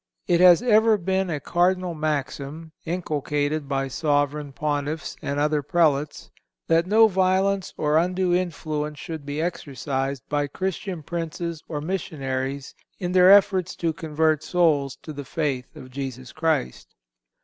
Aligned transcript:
It 0.25 0.39
has 0.41 0.63
ever 0.63 0.97
been 0.97 1.29
a 1.29 1.39
cardinal 1.39 1.93
maxim, 1.93 2.71
inculcated 2.85 3.69
by 3.69 3.87
sovereign 3.87 4.51
Pontiffs 4.51 5.15
and 5.21 5.39
other 5.39 5.61
Prelates, 5.61 6.31
that 6.67 6.87
no 6.87 7.07
violence 7.07 7.71
or 7.77 7.99
undue 7.99 8.33
influence 8.33 8.97
should 8.97 9.27
be 9.27 9.39
exercised 9.39 10.23
by 10.27 10.47
Christian 10.47 11.03
princes 11.03 11.61
or 11.67 11.81
missionaries 11.81 12.73
in 12.97 13.11
their 13.11 13.31
efforts 13.31 13.75
to 13.75 13.93
convert 13.93 14.41
souls 14.43 14.97
to 15.03 15.13
the 15.13 15.23
faith 15.23 15.75
of 15.75 15.91
Jesus 15.91 16.31
Christ. 16.33 16.95